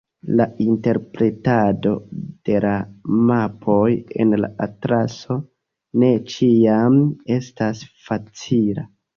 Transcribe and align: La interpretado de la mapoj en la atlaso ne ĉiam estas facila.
La 0.37 0.45
interpretado 0.63 1.91
de 2.49 2.55
la 2.63 2.71
mapoj 3.27 3.91
en 4.25 4.33
la 4.41 4.51
atlaso 4.69 5.39
ne 6.05 6.11
ĉiam 6.33 7.01
estas 7.39 7.85
facila. 8.09 8.91